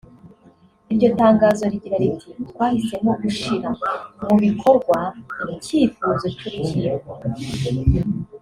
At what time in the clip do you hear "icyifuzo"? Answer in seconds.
5.53-6.25